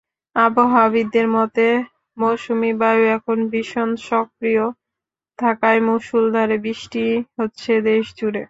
[0.35, 1.67] আবহাওয়াবিদদের মতে,
[2.17, 4.65] মৌসুমি বায়ু এখন ভীষণ সক্রিয়
[5.39, 7.03] থাকায় মুষলধারে বৃষ্টি
[7.37, 8.39] হচ্ছে দেশজুড়ে।